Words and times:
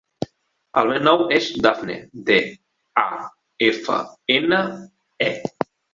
El 0.81 0.87
meu 0.93 1.01
nom 1.07 1.19
és 1.35 1.49
Dafne: 1.65 1.97
de, 2.29 2.37
a, 3.03 3.03
efa, 3.69 3.99
ena, 4.39 4.63
e. 5.29 5.33